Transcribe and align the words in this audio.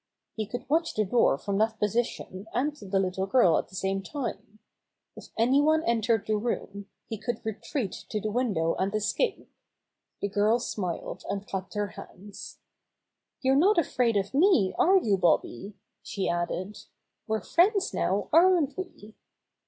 He 0.35 0.47
could 0.47 0.67
watch 0.67 0.95
the 0.95 1.05
door 1.05 1.37
from 1.37 1.59
that 1.59 1.77
position 1.77 2.47
and 2.55 2.75
the 2.75 2.99
little 2.99 3.27
girl 3.27 3.59
at 3.59 3.67
the 3.69 3.75
same 3.75 4.01
time. 4.01 4.57
If 5.15 5.27
any 5.37 5.61
one 5.61 5.83
entered 5.83 6.25
the 6.25 6.37
room, 6.37 6.87
he 7.07 7.19
could 7.19 7.45
retreat 7.45 8.05
to 8.09 8.19
the 8.19 8.31
window 8.31 8.73
and 8.79 8.95
escape. 8.95 9.47
The 10.19 10.27
girl 10.27 10.57
smiled 10.59 11.23
and 11.29 11.45
clapped 11.45 11.75
her 11.75 11.89
hands. 11.89 12.57
"You're 13.43 13.55
not 13.55 13.77
afraid 13.77 14.17
of 14.17 14.33
me, 14.33 14.73
are 14.79 14.97
you, 14.97 15.17
Bobby?*' 15.17 15.75
she 16.01 16.27
added. 16.27 16.79
"We're 17.27 17.41
friends 17.41 17.93
now, 17.93 18.27
aren't 18.33 18.75
we?" 18.75 19.13